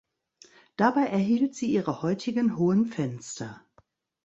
[0.77, 3.63] Dabei erhielt sie ihre heutigen hohen Fenster.